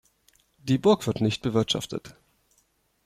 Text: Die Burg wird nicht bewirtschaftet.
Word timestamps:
Die 0.57 0.79
Burg 0.79 1.05
wird 1.05 1.21
nicht 1.21 1.43
bewirtschaftet. 1.43 2.15